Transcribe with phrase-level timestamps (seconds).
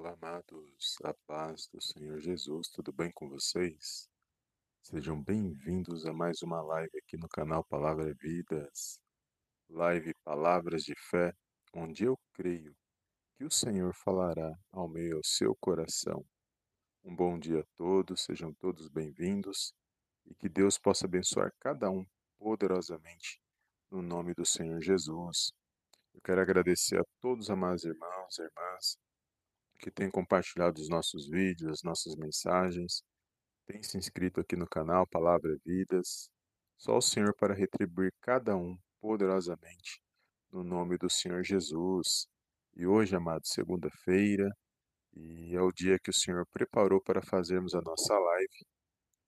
[0.00, 4.08] Olá, amados, a paz do Senhor Jesus, tudo bem com vocês?
[4.80, 8.98] Sejam bem-vindos a mais uma live aqui no canal Palavra Vidas,
[9.68, 11.34] live Palavras de Fé,
[11.74, 12.74] onde eu creio
[13.36, 16.24] que o Senhor falará ao meio ao seu coração.
[17.04, 19.74] Um bom dia a todos, sejam todos bem-vindos
[20.24, 22.06] e que Deus possa abençoar cada um
[22.38, 23.38] poderosamente
[23.90, 25.52] no nome do Senhor Jesus.
[26.14, 28.96] Eu quero agradecer a todos, amados irmãos e irmãs,
[29.80, 33.02] que tem compartilhado os nossos vídeos, as nossas mensagens,
[33.66, 36.28] tem se inscrito aqui no canal Palavra Vidas.
[36.76, 40.02] Só o Senhor para retribuir cada um poderosamente,
[40.52, 42.26] no nome do Senhor Jesus.
[42.76, 44.50] E hoje, amado, segunda-feira,
[45.14, 48.66] e é o dia que o Senhor preparou para fazermos a nossa live.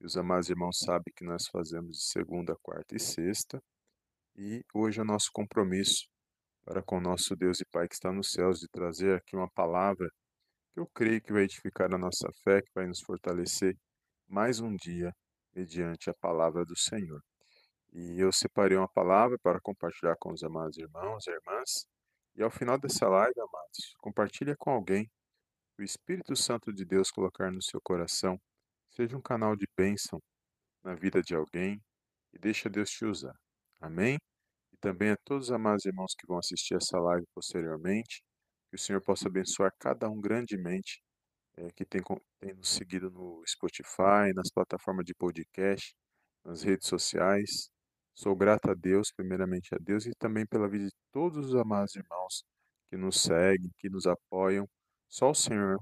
[0.01, 3.63] E os amados irmãos sabem que nós fazemos de segunda, quarta e sexta.
[4.37, 6.07] E hoje é o nosso compromisso
[6.65, 9.51] para com o nosso Deus e Pai que está nos céus de trazer aqui uma
[9.51, 10.09] palavra
[10.73, 13.77] que eu creio que vai edificar a nossa fé, que vai nos fortalecer
[14.27, 15.15] mais um dia
[15.55, 17.21] mediante a palavra do Senhor.
[17.93, 21.87] E eu separei uma palavra para compartilhar com os amados irmãos e irmãs.
[22.35, 25.11] E ao final dessa live, amados, compartilhe com alguém
[25.79, 28.41] o Espírito Santo de Deus colocar no seu coração.
[28.91, 30.23] Seja um canal de bênção
[30.83, 31.83] na vida de alguém
[32.33, 33.35] e deixa Deus te usar.
[33.79, 34.17] Amém?
[34.73, 38.23] E também a todos os amados irmãos que vão assistir essa live posteriormente,
[38.73, 41.03] que o Senhor possa abençoar cada um grandemente
[41.59, 42.01] é, que tem,
[42.41, 45.95] tem nos seguido no Spotify, nas plataformas de podcast,
[46.43, 47.69] nas redes sociais.
[48.15, 51.95] Sou grato a Deus, primeiramente a Deus, e também pela vida de todos os amados
[51.95, 52.45] irmãos
[52.89, 54.67] que nos seguem, que nos apoiam.
[55.07, 55.79] Só o Senhor,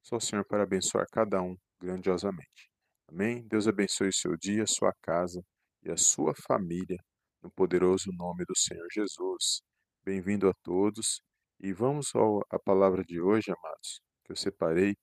[0.00, 2.70] só o Senhor para abençoar cada um grandiosamente.
[3.08, 3.48] Amém?
[3.48, 5.42] Deus abençoe o seu dia, a sua casa
[5.82, 6.98] e a sua família,
[7.42, 9.60] no poderoso nome do Senhor Jesus.
[10.04, 11.20] Bem-vindo a todos
[11.60, 12.12] e vamos
[12.50, 14.96] à palavra de hoje, amados, que eu separei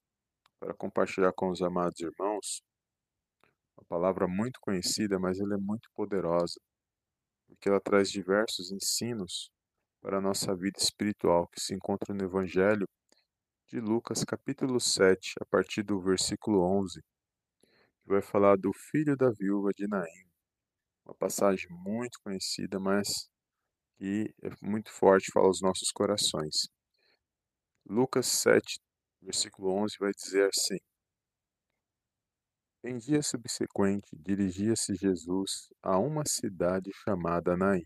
[0.58, 2.62] para compartilhar com os amados irmãos.
[3.78, 6.60] Uma palavra muito conhecida, mas ela é muito poderosa,
[7.48, 9.52] porque ela traz diversos ensinos
[10.02, 12.88] para a nossa vida espiritual, que se encontra no Evangelho
[13.68, 17.02] de Lucas, capítulo 7, a partir do versículo 11,
[18.02, 20.30] que vai falar do filho da viúva de Naim.
[21.06, 23.30] Uma passagem muito conhecida, mas
[23.98, 26.68] que é muito forte, fala aos nossos corações.
[27.86, 28.80] Lucas 7,
[29.22, 30.78] versículo 11 vai dizer assim:
[32.84, 37.86] Em dia subsequente, dirigia-se Jesus a uma cidade chamada Naim.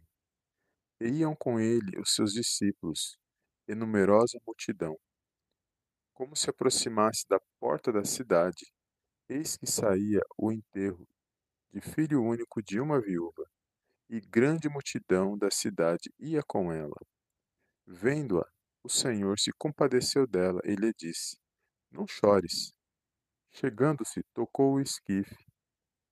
[1.02, 3.18] E iam com ele os seus discípulos
[3.68, 4.97] e numerosa multidão.
[6.14, 8.66] Como se aproximasse da porta da cidade,
[9.30, 11.08] eis que saía o enterro
[11.72, 13.48] de filho único de uma viúva,
[14.09, 16.96] e grande multidão da cidade ia com ela.
[17.86, 18.46] Vendo-a,
[18.84, 21.38] o Senhor se compadeceu dela e lhe disse:
[21.92, 22.74] Não chores.
[23.52, 25.36] Chegando-se, tocou o esquife,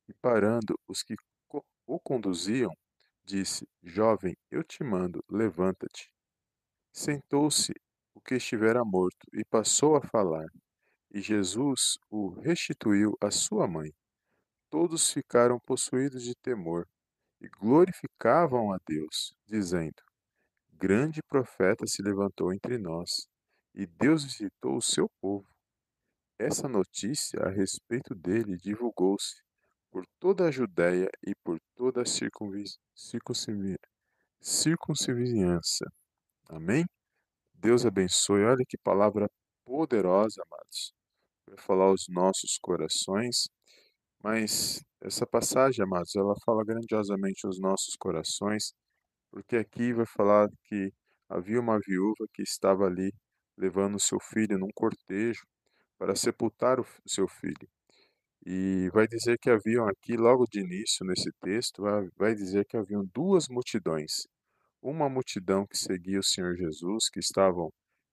[0.08, 1.16] e parando os que
[1.86, 2.72] o conduziam,
[3.24, 6.12] disse: Jovem, eu te mando, levanta-te.
[6.92, 7.74] Sentou-se
[8.14, 10.48] o que estivera morto e passou a falar,
[11.12, 13.94] e Jesus o restituiu à sua mãe.
[14.70, 16.88] Todos ficaram possuídos de temor
[17.42, 20.02] e glorificavam a Deus, dizendo:
[20.74, 23.28] Grande profeta se levantou entre nós,
[23.74, 25.48] e Deus visitou o seu povo.
[26.40, 29.42] Essa notícia a respeito dele divulgou-se
[29.90, 32.06] por toda a Judéia e por toda a
[34.40, 35.86] circunvizinhança.
[36.50, 36.86] Amém?
[37.54, 38.44] Deus abençoe.
[38.44, 39.28] Olha que palavra
[39.66, 40.94] poderosa, amados.
[41.48, 43.48] Vai falar aos nossos corações,
[44.28, 48.74] mas essa passagem, amados, ela fala grandiosamente aos nossos corações,
[49.32, 50.92] porque aqui vai falar que
[51.30, 53.14] havia uma viúva que estava ali
[53.58, 55.46] levando seu filho num cortejo
[55.98, 57.70] para sepultar o seu filho.
[58.46, 61.82] E vai dizer que haviam aqui, logo de início, nesse texto,
[62.18, 64.28] vai dizer que haviam duas multidões.
[64.82, 67.72] Uma multidão que seguia o Senhor Jesus, que estavam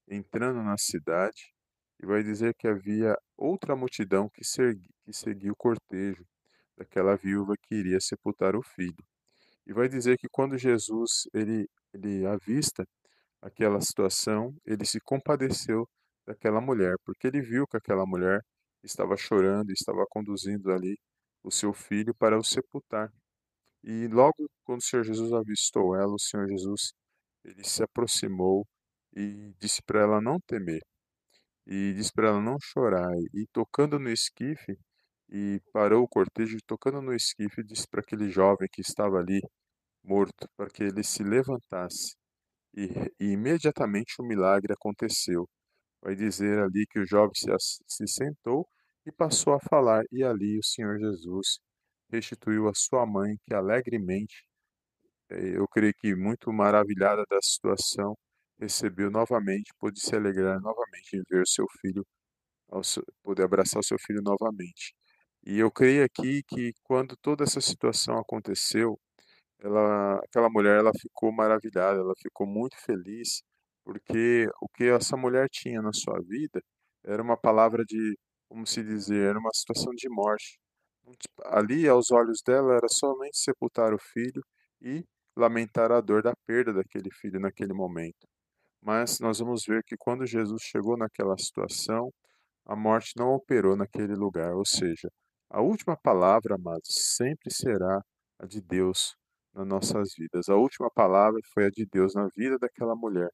[0.09, 1.53] entrando na cidade,
[2.01, 6.25] e vai dizer que havia outra multidão que, segui, que seguia o cortejo
[6.77, 9.05] daquela viúva que iria sepultar o filho.
[9.67, 12.87] E vai dizer que quando Jesus ele, ele avista
[13.41, 15.89] aquela situação, ele se compadeceu
[16.27, 18.41] daquela mulher, porque ele viu que aquela mulher
[18.83, 20.97] estava chorando e estava conduzindo ali
[21.43, 23.11] o seu filho para o sepultar.
[23.83, 26.93] E logo quando o Senhor Jesus avistou ela, o Senhor Jesus
[27.45, 28.67] ele se aproximou
[29.15, 30.81] e disse para ela não temer
[31.67, 33.13] e disse para ela não chorar.
[33.35, 34.79] E tocando no esquife,
[35.31, 39.41] e parou o cortejo, tocando no esquife, disse para aquele jovem que estava ali
[40.05, 42.15] morto, para que ele se levantasse.
[42.77, 42.89] E,
[43.21, 45.49] e imediatamente o milagre aconteceu,
[46.03, 47.49] vai dizer ali que o jovem se,
[47.89, 48.67] se sentou
[49.07, 51.59] e passou a falar, e ali o Senhor Jesus
[52.11, 54.45] restituiu a sua mãe, que alegremente,
[55.31, 58.17] eh, eu creio que muito maravilhada da situação,
[58.59, 62.07] recebeu novamente, pôde se alegrar novamente em ver seu filho,
[63.23, 64.95] poder abraçar seu filho novamente.
[65.47, 68.99] E eu creio aqui que quando toda essa situação aconteceu,
[69.61, 73.43] ela, aquela mulher ela ficou maravilhada, ela ficou muito feliz,
[73.85, 76.63] porque o que essa mulher tinha na sua vida
[77.05, 78.19] era uma palavra de,
[78.49, 80.59] como se dizer, era uma situação de morte.
[81.47, 84.43] Ali, aos olhos dela, era somente sepultar o filho
[84.83, 85.05] e
[85.37, 88.27] lamentar a dor da perda daquele filho naquele momento.
[88.85, 92.13] Mas nós vamos ver que quando Jesus chegou naquela situação,
[92.67, 95.09] a morte não operou naquele lugar, ou seja,
[95.51, 98.03] a última palavra, amados, sempre será
[98.39, 99.17] a de Deus
[99.55, 100.49] nas nossas vidas.
[100.51, 103.31] A última palavra foi a de Deus na vida daquela mulher,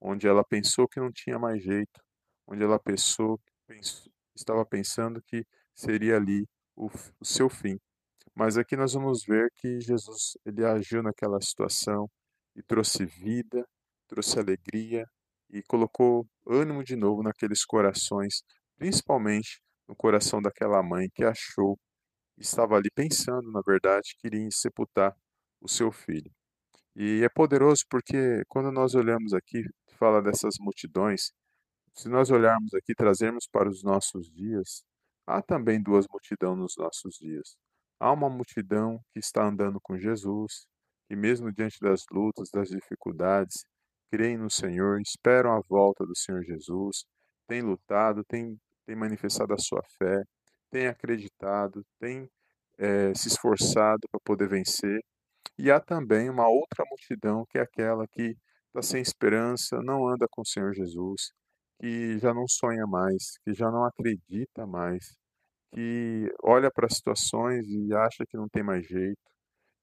[0.00, 2.00] onde ela pensou que não tinha mais jeito,
[2.46, 5.44] onde ela pensou, pensou estava pensando que
[5.74, 6.44] seria ali
[6.76, 6.88] o,
[7.20, 7.76] o seu fim.
[8.34, 12.08] Mas aqui nós vamos ver que Jesus ele agiu naquela situação
[12.56, 13.64] e trouxe vida,
[14.08, 15.06] trouxe alegria
[15.50, 18.42] e colocou ânimo de novo naqueles corações,
[18.76, 21.78] principalmente no coração daquela mãe que achou,
[22.36, 25.14] estava ali pensando, na verdade, que iria sepultar
[25.60, 26.30] o seu filho.
[26.96, 29.62] E é poderoso porque quando nós olhamos aqui,
[29.98, 31.32] fala dessas multidões,
[31.94, 34.84] se nós olharmos aqui, trazermos para os nossos dias,
[35.26, 37.56] há também duas multidões nos nossos dias.
[38.00, 40.66] Há uma multidão que está andando com Jesus,
[41.08, 43.64] que mesmo diante das lutas, das dificuldades,
[44.10, 47.04] creem no Senhor, esperam a volta do Senhor Jesus,
[47.46, 50.22] tem lutado, tem, tem manifestado a sua fé,
[50.70, 52.28] tem acreditado, tem
[52.78, 55.00] é, se esforçado para poder vencer.
[55.58, 58.36] E há também uma outra multidão, que é aquela que
[58.68, 61.32] está sem esperança, não anda com o Senhor Jesus,
[61.80, 65.16] que já não sonha mais, que já não acredita mais,
[65.72, 69.20] que olha para as situações e acha que não tem mais jeito,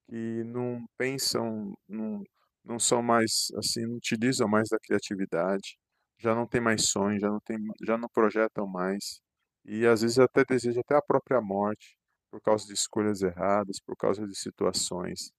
[0.10, 2.24] que não pensam, não,
[2.66, 5.78] não são mais, assim, não utilizam mais da criatividade,
[6.20, 9.22] já não tem mais sonhos, já não, tem, já não projetam mais,
[9.66, 11.96] e às vezes até desejam até a própria morte,
[12.32, 15.32] por causa de escolhas erradas, por causa de situações.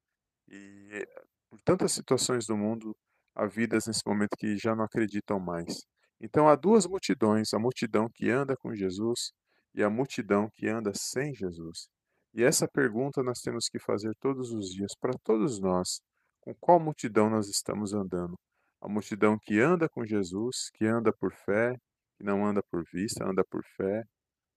[0.48, 1.06] E
[1.50, 2.96] por tantas situações do mundo,
[3.34, 5.84] há vidas nesse momento que já não acreditam mais.
[6.20, 9.32] Então há duas multidões, a multidão que anda com Jesus
[9.74, 11.88] e a multidão que anda sem Jesus.
[12.34, 16.00] E essa pergunta nós temos que fazer todos os dias para todos nós.
[16.46, 18.38] Com qual multidão nós estamos andando?
[18.80, 21.74] A multidão que anda com Jesus, que anda por fé,
[22.16, 24.04] que não anda por vista, anda por fé.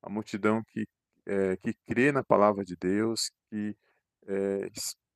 [0.04, 0.86] A multidão que,
[1.26, 3.76] é, que crê na palavra de Deus, que
[4.28, 4.70] é,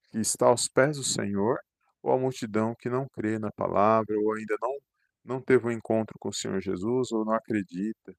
[0.10, 1.60] que está aos pés do Senhor,
[2.02, 4.75] ou a multidão que não crê na palavra, ou ainda não,
[5.24, 8.16] não teve um encontro com o Senhor Jesus, ou não acredita.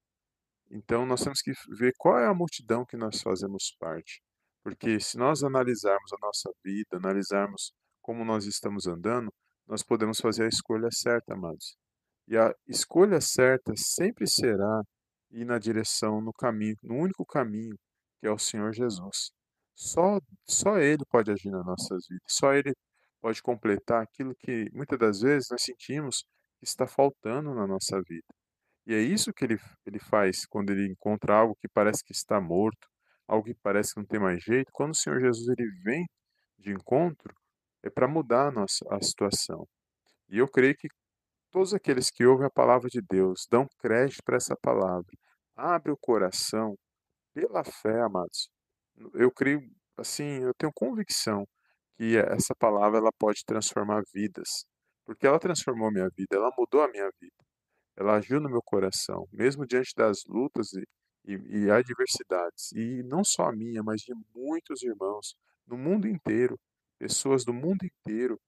[0.71, 4.21] Então, nós temos que ver qual é a multidão que nós fazemos parte.
[4.63, 7.73] Porque se nós analisarmos a nossa vida, analisarmos
[8.05, 9.33] como nós estamos andando,
[9.67, 11.75] nós podemos fazer a escolha certa, amados.
[12.27, 14.83] E a escolha certa sempre será
[15.31, 17.75] ir na direção, no caminho, no único caminho,
[18.19, 19.31] que é o Senhor Jesus.
[19.73, 22.75] Só, só Ele pode agir nas nossas vidas, só Ele
[23.19, 26.23] pode completar aquilo que muitas das vezes nós sentimos
[26.59, 28.27] que está faltando na nossa vida.
[28.85, 32.39] E é isso que ele, ele faz quando ele encontra algo que parece que está
[32.39, 32.87] morto,
[33.27, 34.71] algo que parece que não tem mais jeito.
[34.71, 36.05] Quando o Senhor Jesus ele vem
[36.59, 37.33] de encontro,
[37.85, 39.67] é para mudar a, nossa, a situação.
[40.27, 40.87] E eu creio que
[41.51, 45.11] todos aqueles que ouvem a palavra de Deus dão crédito para essa palavra,
[45.55, 46.75] abre o coração
[47.33, 48.49] pela fé, amados,
[49.13, 49.61] eu creio,
[49.97, 51.45] assim, eu tenho convicção
[51.97, 54.65] que essa palavra ela pode transformar vidas,
[55.05, 57.35] porque ela transformou minha vida, ela mudou a minha vida,
[57.95, 60.83] ela agiu no meu coração, mesmo diante das lutas e,
[61.25, 65.35] e, e adversidades, e não só a minha, mas de muitos irmãos
[65.67, 66.59] no mundo inteiro,
[66.99, 68.39] pessoas do mundo inteiro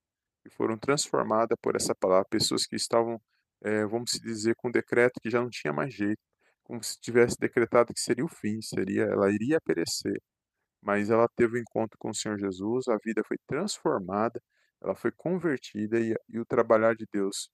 [0.42, 3.20] que foram transformadas por essa palavra, pessoas que estavam,
[3.62, 6.20] é, vamos dizer, com um decreto que já não tinha mais jeito,
[6.64, 10.20] como se tivesse decretado que seria o fim, seria, ela iria perecer
[10.82, 14.40] mas ela teve o um encontro com o Senhor Jesus, a vida foi transformada,
[14.82, 17.50] ela foi convertida e, e o trabalhar de Deus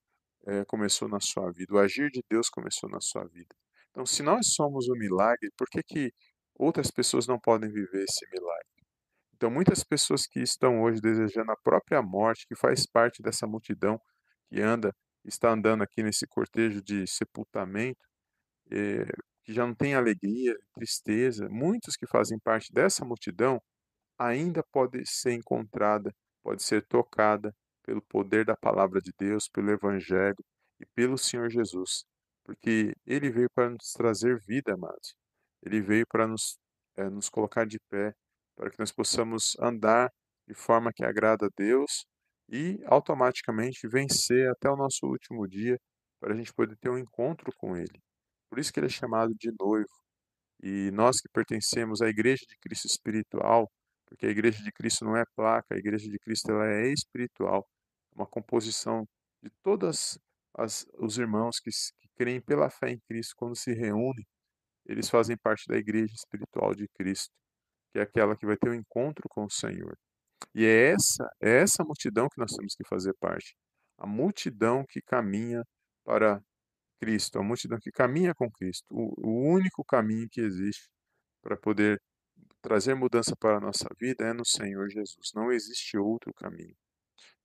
[0.46, 3.54] é, começou na sua vida, o agir de Deus começou na sua vida.
[3.90, 6.12] Então, se nós somos o milagre, por que, que
[6.54, 8.74] outras pessoas não podem viver esse milagre?
[9.44, 14.00] Então, muitas pessoas que estão hoje desejando a própria morte, que faz parte dessa multidão
[14.48, 14.90] que anda,
[15.22, 18.00] está andando aqui nesse cortejo de sepultamento,
[18.70, 19.04] é,
[19.42, 23.60] que já não tem alegria, tristeza, muitos que fazem parte dessa multidão,
[24.18, 26.10] ainda pode ser encontrada,
[26.42, 30.42] pode ser tocada pelo poder da palavra de Deus, pelo Evangelho
[30.80, 32.06] e pelo Senhor Jesus.
[32.44, 35.14] porque Ele veio para nos trazer vida, amados.
[35.62, 36.58] Ele veio para nos,
[36.96, 38.14] é, nos colocar de pé,
[38.56, 40.11] para que nós possamos andar
[40.46, 42.06] de forma que agrada a Deus
[42.49, 45.78] e automaticamente vencer até o nosso último dia,
[46.20, 48.00] para a gente poder ter um encontro com Ele.
[48.49, 49.88] Por isso que Ele é chamado de noivo.
[50.62, 53.70] E nós que pertencemos à Igreja de Cristo espiritual,
[54.06, 57.66] porque a Igreja de Cristo não é placa, a Igreja de Cristo ela é espiritual,
[58.14, 59.06] uma composição
[59.42, 60.18] de todos
[60.99, 64.25] os irmãos que, que creem pela fé em Cristo, quando se reúnem,
[64.87, 67.32] eles fazem parte da Igreja espiritual de Cristo,
[67.94, 69.96] que é aquela que vai ter o um encontro com o Senhor.
[70.52, 73.54] E é essa, é essa multidão que nós temos que fazer parte.
[73.96, 75.62] A multidão que caminha
[76.04, 76.42] para
[77.00, 80.88] Cristo, a multidão que caminha com Cristo, o, o único caminho que existe
[81.40, 82.02] para poder
[82.60, 85.30] trazer mudança para a nossa vida é no Senhor Jesus.
[85.32, 86.74] Não existe outro caminho.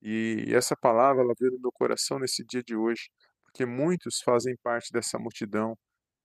[0.01, 3.11] E essa palavra ela veio no meu coração nesse dia de hoje,
[3.43, 5.77] porque muitos fazem parte dessa multidão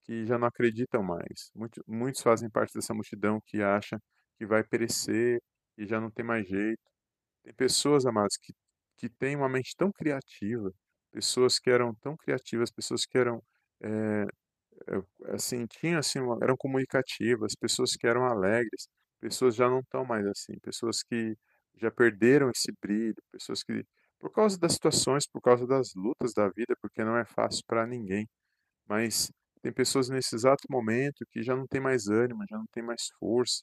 [0.04, 1.50] que já não acreditam mais.
[1.54, 4.00] Muitos, muitos fazem parte dessa multidão que acha
[4.38, 5.40] que vai perecer
[5.78, 6.80] e já não tem mais jeito.
[7.44, 8.54] Tem pessoas, amados, que,
[8.98, 10.72] que têm uma mente tão criativa,
[11.12, 13.42] pessoas que eram tão criativas, pessoas que eram,
[13.82, 14.26] é,
[15.34, 18.88] assim, tinham, assim, eram comunicativas, pessoas que eram alegres,
[19.20, 21.36] pessoas já não estão mais assim, pessoas que
[21.76, 23.84] já perderam esse brilho, pessoas que,
[24.18, 27.86] por causa das situações, por causa das lutas da vida, porque não é fácil para
[27.86, 28.28] ninguém,
[28.88, 29.30] mas
[29.62, 33.08] tem pessoas nesse exato momento que já não tem mais ânimo, já não tem mais
[33.18, 33.62] força,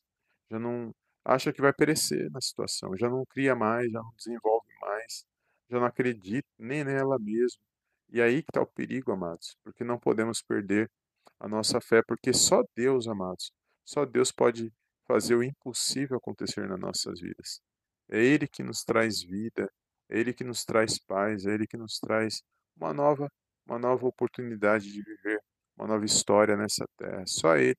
[0.51, 0.93] já não
[1.23, 5.25] acha que vai perecer na situação, já não cria mais, já não desenvolve mais,
[5.69, 7.61] já não acredita nem nela mesma.
[8.09, 10.91] E aí que está o perigo, amados, porque não podemos perder
[11.39, 13.51] a nossa fé, porque só Deus, amados,
[13.85, 14.71] só Deus pode
[15.07, 17.61] fazer o impossível acontecer nas nossas vidas.
[18.09, 19.71] É Ele que nos traz vida,
[20.09, 22.43] é Ele que nos traz paz, é Ele que nos traz
[22.75, 23.31] uma nova,
[23.65, 25.41] uma nova oportunidade de viver
[25.77, 27.23] uma nova história nessa terra.
[27.25, 27.77] Só Ele.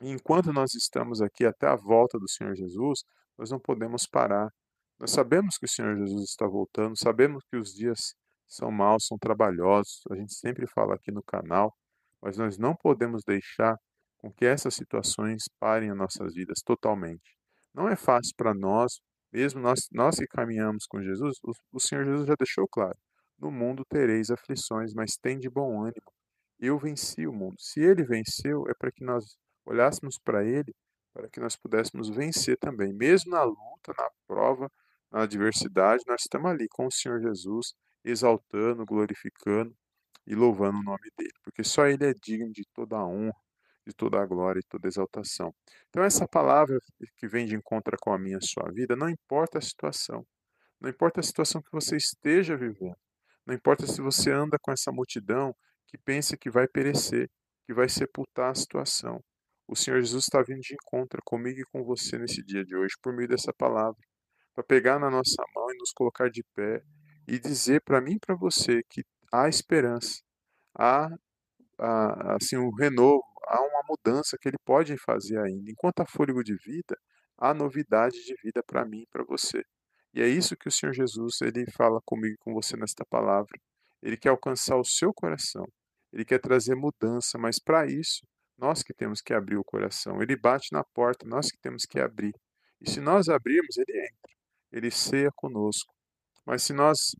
[0.00, 3.04] Enquanto nós estamos aqui até a volta do Senhor Jesus,
[3.36, 4.48] nós não podemos parar.
[4.98, 8.14] Nós sabemos que o Senhor Jesus está voltando, sabemos que os dias
[8.48, 11.74] são maus, são trabalhosos, a gente sempre fala aqui no canal,
[12.20, 13.76] mas nós não podemos deixar
[14.18, 17.36] com que essas situações parem as nossas vidas totalmente.
[17.74, 19.00] Não é fácil para nós
[19.32, 22.96] mesmo nós, nós que caminhamos com Jesus, o, o Senhor Jesus já deixou claro:
[23.38, 26.12] no mundo tereis aflições, mas tem de bom ânimo.
[26.60, 27.56] Eu venci o mundo.
[27.58, 29.24] Se ele venceu, é para que nós
[29.64, 30.74] olhássemos para ele,
[31.12, 32.92] para que nós pudéssemos vencer também.
[32.92, 34.70] Mesmo na luta, na prova,
[35.10, 39.74] na adversidade, nós estamos ali com o Senhor Jesus, exaltando, glorificando
[40.26, 43.36] e louvando o nome dele, porque só ele é digno de toda a honra,
[43.86, 45.54] de toda a glória e toda a exaltação.
[45.88, 46.78] Então, essa palavra
[47.16, 50.24] que vem de encontro com a minha a sua vida, não importa a situação,
[50.80, 52.96] não importa a situação que você esteja vivendo,
[53.46, 55.54] não importa se você anda com essa multidão
[55.86, 57.28] que pensa que vai perecer,
[57.66, 59.22] que vai sepultar a situação.
[59.72, 62.94] O Senhor Jesus está vindo de encontro comigo e com você nesse dia de hoje,
[63.02, 63.96] por meio dessa palavra,
[64.54, 66.82] para pegar na nossa mão e nos colocar de pé
[67.26, 69.02] e dizer para mim e para você que
[69.32, 70.20] há esperança,
[70.78, 71.08] há,
[71.78, 75.70] há assim um renovo, há uma mudança que ele pode fazer ainda.
[75.70, 76.94] Enquanto há fôlego de vida,
[77.38, 79.62] há novidade de vida para mim e para você.
[80.12, 83.58] E é isso que o Senhor Jesus ele fala comigo e com você nesta palavra.
[84.02, 85.64] Ele quer alcançar o seu coração.
[86.12, 88.20] Ele quer trazer mudança, mas para isso,
[88.56, 90.22] nós que temos que abrir o coração.
[90.22, 92.34] Ele bate na porta, nós que temos que abrir.
[92.80, 94.32] E se nós abrirmos, ele entra.
[94.70, 95.92] Ele ceia conosco.
[96.44, 97.14] Mas se nós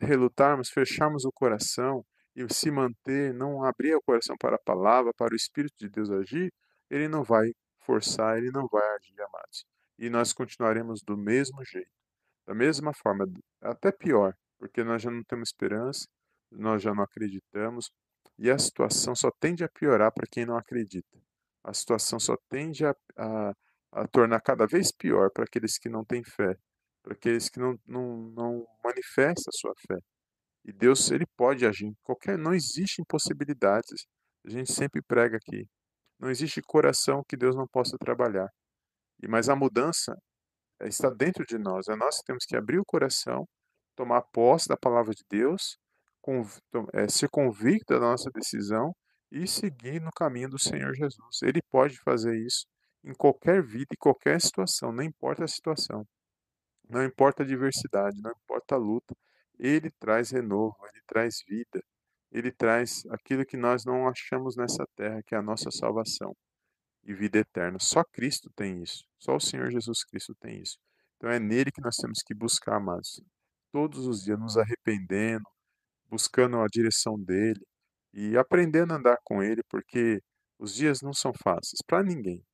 [0.00, 2.04] relutarmos, fecharmos o coração,
[2.38, 6.08] e se manter, não abrir o coração para a palavra, para o Espírito de Deus
[6.08, 6.52] agir,
[6.88, 9.66] ele não vai forçar, ele não vai agir, amados.
[9.98, 11.90] E nós continuaremos do mesmo jeito,
[12.46, 13.26] da mesma forma,
[13.60, 16.06] até pior, porque nós já não temos esperança,
[16.52, 17.90] nós já não acreditamos,
[18.38, 21.18] e a situação só tende a piorar para quem não acredita.
[21.64, 23.52] A situação só tende a, a,
[23.92, 26.56] a tornar cada vez pior para aqueles que não têm fé,
[27.02, 29.98] para aqueles que não, não, não manifestam a sua fé.
[30.64, 34.06] E Deus, ele pode agir qualquer, não existe impossibilidades.
[34.46, 35.66] A gente sempre prega aqui.
[36.20, 38.48] Não existe coração que Deus não possa trabalhar.
[39.22, 40.16] E mas a mudança
[40.82, 41.88] está dentro de nós.
[41.88, 43.48] É nós que temos que abrir o coração,
[43.96, 45.78] tomar posse da palavra de Deus,
[46.92, 48.94] é, ser convicto da nossa decisão
[49.30, 51.42] e seguir no caminho do Senhor Jesus.
[51.42, 52.66] Ele pode fazer isso
[53.04, 56.06] em qualquer vida, em qualquer situação, não importa a situação.
[56.88, 59.14] Não importa a diversidade, não importa a luta.
[59.58, 61.82] Ele traz renovo, ele traz vida,
[62.32, 66.34] ele traz aquilo que nós não achamos nessa terra, que é a nossa salvação
[67.04, 67.78] e vida eterna.
[67.80, 69.04] Só Cristo tem isso.
[69.18, 70.78] Só o Senhor Jesus Cristo tem isso.
[71.16, 73.20] Então é nele que nós temos que buscar, amados.
[73.72, 75.44] Todos os dias nos arrependendo,
[76.08, 77.60] buscando a direção dele,
[78.12, 80.20] e aprendendo a andar com Ele, porque
[80.58, 82.44] os dias não são fáceis para ninguém.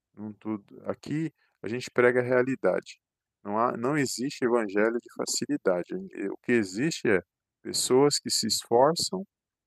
[0.85, 1.33] Aqui
[1.63, 3.01] a gente prega a realidade.
[3.43, 5.95] Não, há, não existe evangelho de facilidade.
[6.31, 7.21] O que existe é
[7.63, 9.25] pessoas que se esforçam,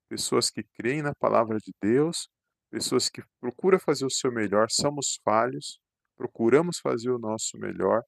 [0.09, 2.27] pessoas que creem na palavra de Deus,
[2.69, 4.67] pessoas que procuram fazer o seu melhor.
[4.69, 5.79] Somos falhos,
[6.15, 8.01] procuramos fazer o nosso melhor,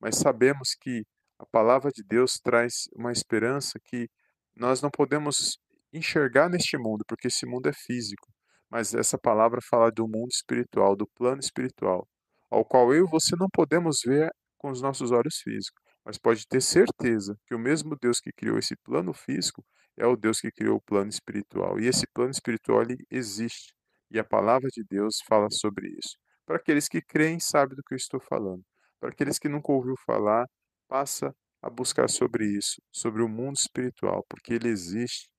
[0.00, 1.04] mas sabemos que
[1.38, 4.08] a palavra de Deus traz uma esperança que
[4.54, 5.58] nós não podemos
[5.92, 8.28] enxergar neste mundo, porque esse mundo é físico.
[8.70, 12.08] Mas essa palavra fala do mundo espiritual, do plano espiritual,
[12.50, 16.46] ao qual eu e você não podemos ver com os nossos olhos físicos, mas pode
[16.46, 19.64] ter certeza que o mesmo Deus que criou esse plano físico
[19.96, 21.78] é o Deus que criou o plano espiritual.
[21.78, 23.74] E esse plano espiritual ele existe.
[24.10, 26.16] E a palavra de Deus fala sobre isso.
[26.46, 28.62] Para aqueles que creem, sabem do que eu estou falando.
[29.00, 30.46] Para aqueles que nunca ouviu falar,
[30.88, 35.30] passa a buscar sobre isso, sobre o mundo espiritual, porque ele existe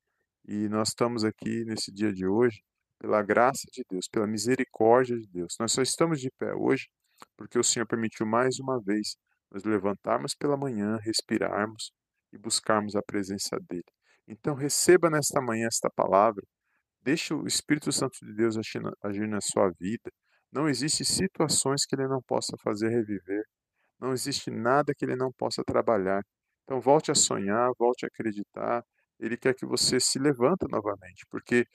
[0.46, 2.62] e nós estamos aqui nesse dia de hoje
[3.00, 5.56] pela graça de Deus, pela misericórdia de Deus.
[5.60, 6.88] Nós só estamos de pé hoje
[7.38, 9.16] porque o Senhor permitiu mais uma vez
[9.52, 11.92] nos levantarmos pela manhã, respirarmos
[12.32, 13.84] e buscarmos a presença dele.
[14.28, 16.44] Então receba nesta manhã esta palavra,
[17.02, 20.10] deixe o Espírito Santo de Deus agir na sua vida.
[20.52, 23.33] Não existe situações que ele não possa fazer reviver.
[24.04, 26.22] Não existe nada que ele não possa trabalhar.
[26.64, 28.84] Então volte a sonhar, volte a acreditar.
[29.18, 31.66] Ele quer que você se levanta novamente, porque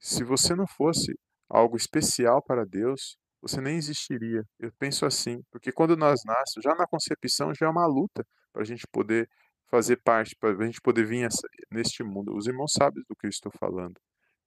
[0.00, 1.12] se você não fosse
[1.50, 4.42] algo especial para Deus, você nem existiria.
[4.58, 8.62] Eu penso assim, porque quando nós nascemos, já na concepção já é uma luta para
[8.62, 9.28] a gente poder
[9.70, 11.28] fazer parte, para a gente poder vir
[11.70, 12.34] neste mundo.
[12.34, 14.00] Os irmãos sabem do que eu estou falando.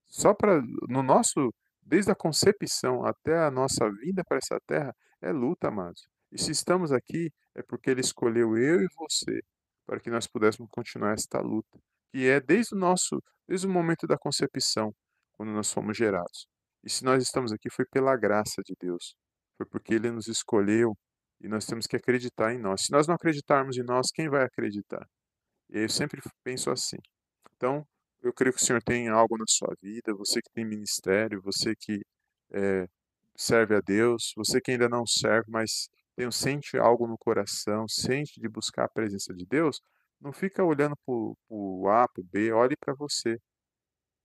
[0.07, 5.31] Só para no nosso, desde a concepção até a nossa vinda para essa terra, é
[5.31, 6.07] luta, amados.
[6.31, 9.41] E se estamos aqui, é porque Ele escolheu eu e você
[9.86, 11.79] para que nós pudéssemos continuar esta luta,
[12.12, 14.93] que é desde o nosso, desde o momento da concepção,
[15.33, 16.48] quando nós fomos gerados.
[16.83, 19.15] E se nós estamos aqui foi pela graça de Deus,
[19.57, 20.95] foi porque Ele nos escolheu
[21.41, 22.84] e nós temos que acreditar em nós.
[22.86, 25.06] Se nós não acreditarmos em nós, quem vai acreditar?
[25.69, 26.97] E eu sempre penso assim.
[27.56, 27.86] Então,
[28.21, 31.73] eu creio que o Senhor tem algo na sua vida, você que tem ministério, você
[31.75, 31.99] que
[32.53, 32.86] é,
[33.36, 38.41] serve a Deus, você que ainda não serve, mas tem, sente algo no coração, sente
[38.41, 39.79] de buscar a presença de Deus,
[40.19, 41.15] não fica olhando para
[41.49, 43.39] o A, para o B, olhe para você.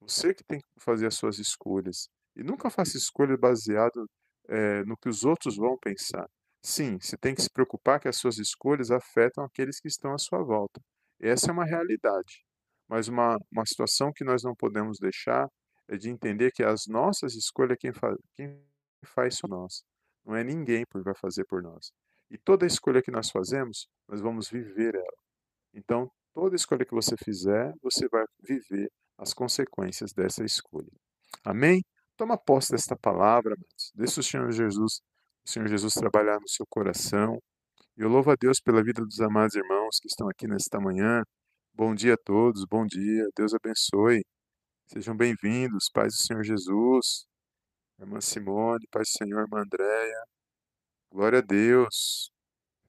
[0.01, 2.09] Você que tem que fazer as suas escolhas.
[2.35, 4.11] E nunca faça escolha baseado
[4.49, 6.29] é, no que os outros vão pensar.
[6.61, 10.19] Sim, você tem que se preocupar que as suas escolhas afetam aqueles que estão à
[10.19, 10.81] sua volta.
[11.21, 12.45] Essa é uma realidade.
[12.89, 15.49] Mas uma, uma situação que nós não podemos deixar
[15.89, 18.61] é de entender que as nossas escolhas, quem, fa quem
[19.05, 19.85] faz são nós.
[20.25, 21.91] Não é ninguém que vai fazer por nós.
[22.31, 25.19] E toda escolha que nós fazemos, nós vamos viver ela.
[25.75, 30.91] Então, toda escolha que você fizer, você vai viver as consequências dessa escolha.
[31.45, 31.83] Amém?
[32.17, 33.57] Toma posse desta palavra,
[33.95, 35.01] deixa o Senhor Jesus,
[35.47, 37.39] o Senhor Jesus trabalhar no seu coração.
[37.97, 41.23] E eu louvo a Deus pela vida dos amados irmãos que estão aqui nesta manhã.
[41.73, 44.23] Bom dia a todos, bom dia, Deus abençoe.
[44.87, 47.27] Sejam bem-vindos, paz do Senhor Jesus.
[47.99, 50.25] Irmã Simone, Pai do Senhor, irmã Andréia.
[51.11, 52.31] Glória a Deus.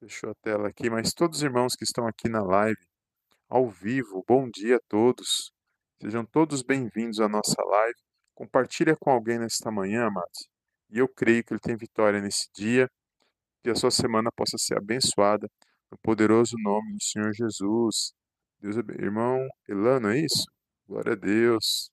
[0.00, 2.80] Fechou a tela aqui, mas todos os irmãos que estão aqui na live,
[3.48, 5.52] ao vivo, bom dia a todos.
[6.02, 7.98] Sejam todos bem-vindos à nossa live.
[8.34, 10.48] Compartilha com alguém nesta manhã, amados.
[10.90, 12.88] E eu creio que ele tem vitória nesse dia.
[13.62, 15.48] Que a sua semana possa ser abençoada
[15.90, 18.12] no poderoso nome do Senhor Jesus.
[18.60, 19.38] Deus, irmão
[19.68, 20.44] Elano, é isso?
[20.88, 21.90] Glória a Deus.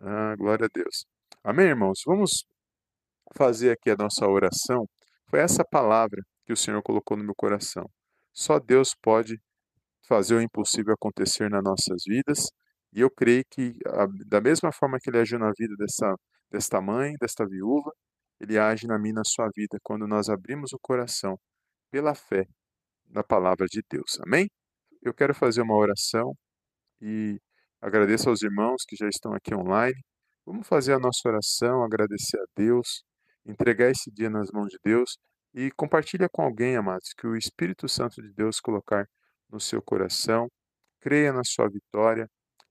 [0.00, 1.11] Ah, glória a Deus.
[1.44, 2.02] Amém, irmãos?
[2.06, 2.44] Vamos
[3.34, 4.86] fazer aqui a nossa oração.
[5.28, 7.84] Foi essa palavra que o Senhor colocou no meu coração.
[8.32, 9.40] Só Deus pode
[10.06, 12.46] fazer o impossível acontecer nas nossas vidas.
[12.92, 13.72] E eu creio que,
[14.26, 16.14] da mesma forma que Ele agiu na vida dessa,
[16.48, 17.90] desta mãe, desta viúva,
[18.40, 21.36] Ele age na minha na sua vida quando nós abrimos o coração
[21.90, 22.46] pela fé
[23.10, 24.20] na palavra de Deus.
[24.24, 24.48] Amém?
[25.02, 26.34] Eu quero fazer uma oração
[27.00, 27.40] e
[27.80, 30.00] agradeço aos irmãos que já estão aqui online
[30.44, 33.04] Vamos fazer a nossa oração, agradecer a Deus,
[33.46, 35.16] entregar esse dia nas mãos de Deus
[35.54, 39.06] e compartilha com alguém, amados, que o Espírito Santo de Deus colocar
[39.48, 40.48] no seu coração.
[41.00, 42.28] Creia na sua vitória,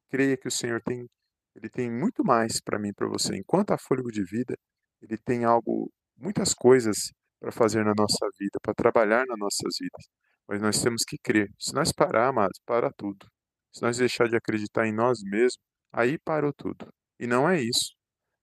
[0.09, 1.07] creia que o Senhor tem
[1.55, 3.35] ele tem muito mais para mim para você.
[3.35, 4.55] Enquanto há fôlego de vida,
[5.01, 10.05] ele tem algo, muitas coisas para fazer na nossa vida, para trabalhar nas nossas vidas.
[10.47, 11.49] Mas nós temos que crer.
[11.59, 13.27] Se nós parar, amados, para tudo.
[13.73, 15.57] Se nós deixar de acreditar em nós mesmos,
[15.91, 16.87] aí parou tudo.
[17.21, 17.93] E não é isso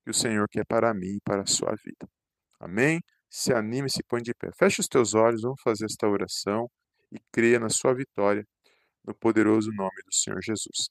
[0.04, 2.08] que o Senhor quer para mim e para a sua vida.
[2.60, 3.00] Amém?
[3.28, 4.50] Se anime, se põe de pé.
[4.56, 6.70] Feche os teus olhos, vamos fazer esta oração
[7.12, 8.44] e creia na sua vitória,
[9.04, 10.88] no poderoso nome do Senhor Jesus.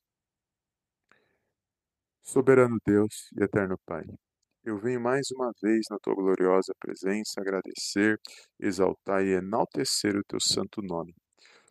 [2.23, 4.03] Soberano Deus e eterno Pai,
[4.65, 8.19] eu venho mais uma vez na tua gloriosa presença agradecer,
[8.59, 11.15] exaltar e enaltecer o teu santo nome.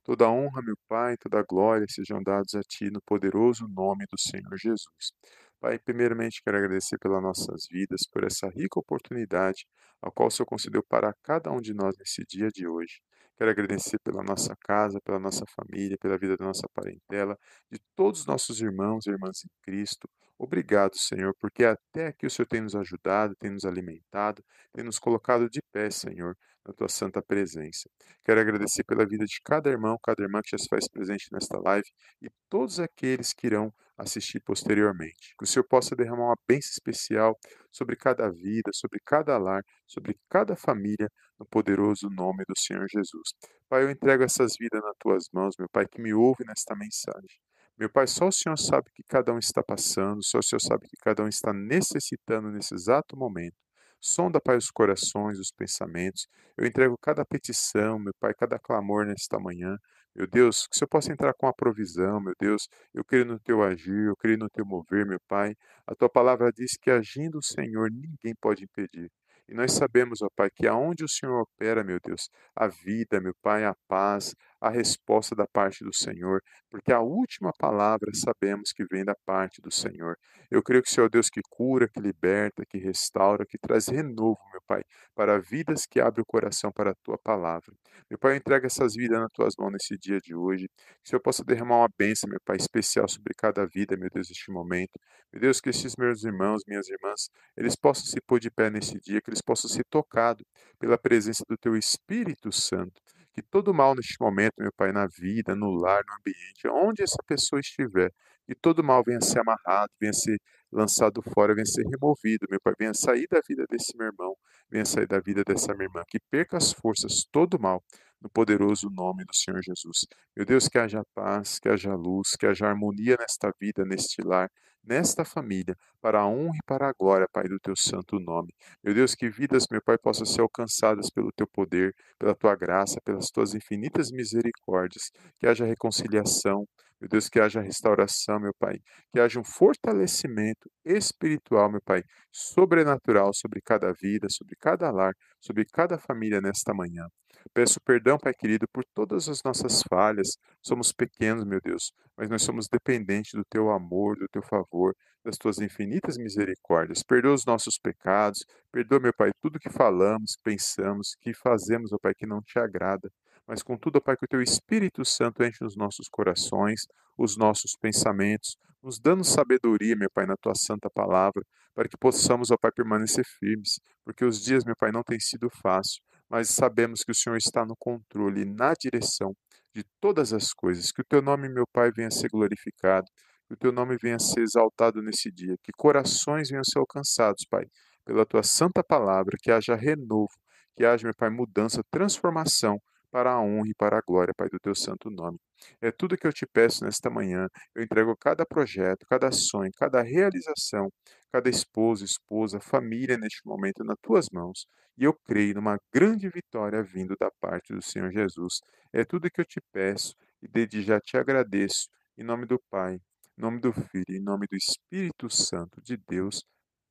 [0.03, 4.57] Toda honra, meu Pai, toda glória sejam dados a Ti no poderoso nome do Senhor
[4.57, 5.13] Jesus.
[5.61, 9.67] Pai, primeiramente quero agradecer pelas nossas vidas, por essa rica oportunidade
[10.03, 13.01] a qual o Senhor concedeu para cada um de nós nesse dia de hoje.
[13.39, 17.39] Quero agradecer pela nossa casa, pela nossa família, pela vida da nossa parentela,
[17.71, 20.09] de todos os nossos irmãos e irmãs em Cristo.
[20.39, 24.43] Obrigado, Senhor, porque até aqui o Senhor tem nos ajudado, tem nos alimentado,
[24.73, 27.89] tem nos colocado de pé, Senhor, na tua santa presença.
[28.25, 31.59] Quero agradecer pela vida de cada irmão, cada irmã que já se faz presente nesta
[31.59, 31.89] live
[32.23, 35.35] e todos aqueles que irão assistir posteriormente.
[35.39, 37.39] Que o Senhor possa derramar uma bênção especial
[37.71, 43.31] sobre cada vida, sobre cada lar, sobre cada família, no poderoso nome do Senhor Jesus.
[43.69, 47.41] Pai, eu entrego essas vidas nas tuas mãos, meu Pai, que me ouve nesta mensagem.
[47.79, 50.89] Meu Pai, só o Senhor sabe que cada um está passando, só o Senhor sabe
[50.89, 53.57] que cada um está necessitando nesse exato momento.
[54.01, 56.27] Sonda, Pai, os corações, os pensamentos.
[56.57, 59.77] Eu entrego cada petição, meu Pai, cada clamor nesta manhã.
[60.17, 62.69] Meu Deus, que o Senhor possa entrar com a provisão, meu Deus.
[62.95, 65.55] Eu creio no teu agir, eu creio no teu mover, meu Pai.
[65.87, 69.11] A tua palavra diz que agindo o Senhor, ninguém pode impedir.
[69.47, 73.35] E nós sabemos, ó Pai, que aonde o Senhor opera, meu Deus, a vida, meu
[73.43, 78.85] Pai, a paz, a resposta da parte do Senhor, porque a última palavra sabemos que
[78.85, 80.17] vem da parte do Senhor.
[80.51, 83.89] Eu creio que o Senhor é Deus que cura, que liberta, que restaura, que traz
[83.89, 84.83] renovo, meu Pai,
[85.15, 87.75] para vidas que abrem o coração para a tua palavra.
[88.09, 90.69] Meu Pai, eu entrego essas vidas nas tuas mãos nesse dia de hoje.
[90.69, 94.29] Que o Senhor possa derramar uma bênção, meu Pai, especial sobre cada vida, meu Deus,
[94.29, 94.99] neste momento.
[95.33, 98.99] Meu Deus, que esses meus irmãos, minhas irmãs, eles possam se pôr de pé nesse
[99.01, 100.45] dia, que eles possam ser tocados
[100.79, 103.03] pela presença do Teu Espírito Santo.
[103.37, 107.23] Que todo mal neste momento, meu Pai, na vida, no lar, no ambiente, onde essa
[107.27, 108.11] pessoa estiver,
[108.47, 110.41] que todo mal venha a ser amarrado, venha a ser
[110.73, 114.35] lançado fora, venha a ser removido, meu Pai, venha sair da vida desse meu irmão,
[114.71, 117.85] venha sair da vida dessa minha irmã, que perca as forças, todo mal,
[118.23, 120.07] no poderoso nome do Senhor Jesus.
[120.35, 124.51] Meu Deus, que haja paz, que haja luz, que haja harmonia nesta vida, neste lar,
[124.87, 128.55] nesta família, para a honra e para a glória, Pai, do teu santo nome.
[128.83, 133.01] Meu Deus, que vidas, meu Pai, possam ser alcançadas pelo teu poder, pela tua graça,
[133.03, 136.67] pelas tuas infinitas misericórdias, que haja reconciliação,
[137.07, 138.81] meu Deus, que haja restauração, meu Pai,
[139.13, 145.65] que haja um fortalecimento espiritual, meu Pai, sobrenatural sobre cada vida, sobre cada lar, sobre
[145.65, 147.07] cada família nesta manhã.
[147.55, 150.37] Peço perdão, Pai querido, por todas as nossas falhas.
[150.61, 154.93] Somos pequenos, meu Deus, mas nós somos dependentes do teu amor, do teu favor,
[155.25, 157.05] das tuas infinitas misericórdias.
[157.05, 162.15] Perdoa os nossos pecados, perdoa, meu Pai, tudo que falamos, pensamos, que fazemos, ó Pai,
[162.17, 163.09] que não te agrada.
[163.47, 166.83] Mas contudo, Pai, que o teu Espírito Santo enche os nossos corações,
[167.17, 171.43] os nossos pensamentos, nos dando sabedoria, meu Pai, na tua santa palavra,
[171.75, 175.49] para que possamos, ó Pai, permanecer firmes, porque os dias, meu Pai, não têm sido
[175.63, 179.35] fácil mas sabemos que o Senhor está no controle, na direção
[179.75, 180.91] de todas as coisas.
[180.91, 183.07] Que o teu nome, meu Pai, venha ser glorificado,
[183.47, 187.65] que o teu nome venha ser exaltado nesse dia, que corações venham ser alcançados, Pai,
[188.05, 190.33] pela tua santa palavra, que haja renovo,
[190.75, 194.59] que haja, meu Pai, mudança, transformação para a honra e para a glória, Pai, do
[194.59, 195.39] teu santo nome.
[195.81, 197.49] É tudo que eu te peço nesta manhã.
[197.75, 200.91] Eu entrego cada projeto, cada sonho, cada realização,
[201.33, 204.67] cada esposo, esposa, família neste momento nas tuas mãos.
[204.99, 208.61] E eu creio numa grande vitória vindo da parte do Senhor Jesus.
[208.93, 211.89] É tudo que eu te peço e desde já te agradeço.
[212.17, 216.43] Em nome do Pai, em nome do Filho, em nome do Espírito Santo de Deus.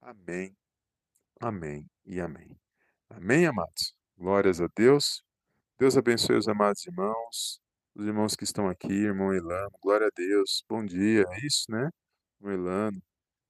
[0.01, 0.55] Amém,
[1.41, 2.55] amém e amém.
[3.09, 3.95] Amém, amados?
[4.17, 5.23] Glórias a Deus.
[5.77, 7.59] Deus abençoe os amados irmãos,
[7.93, 11.89] os irmãos que estão aqui, irmão Elano, glória a Deus, bom dia, é isso, né?
[12.39, 13.01] Irmão Elano.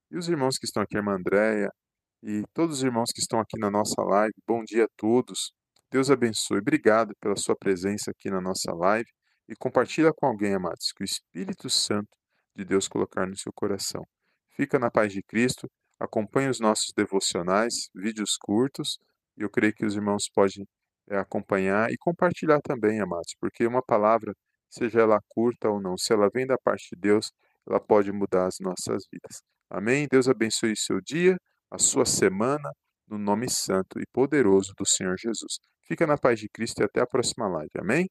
[0.09, 1.69] E os irmãos que estão aqui, irmã Andréia,
[2.23, 5.53] e todos os irmãos que estão aqui na nossa live, bom dia a todos.
[5.91, 6.57] Deus abençoe.
[6.57, 9.07] Obrigado pela sua presença aqui na nossa live
[9.47, 12.09] e compartilha com alguém, amados, que o Espírito Santo
[12.55, 14.01] de Deus colocar no seu coração.
[14.55, 18.97] Fica na paz de Cristo, acompanhe os nossos devocionais, vídeos curtos,
[19.38, 20.65] e eu creio que os irmãos podem
[21.10, 24.34] é acompanhar e compartilhar também, amados, porque uma palavra,
[24.70, 27.32] seja ela curta ou não, se ela vem da parte de Deus,
[27.68, 29.41] ela pode mudar as nossas vidas.
[29.70, 30.08] Amém?
[30.10, 31.38] Deus abençoe o seu dia,
[31.72, 32.72] a sua semana,
[33.08, 35.60] no nome santo e poderoso do Senhor Jesus.
[35.88, 37.72] Fica na paz de Cristo e até a próxima live.
[37.80, 38.08] Amém?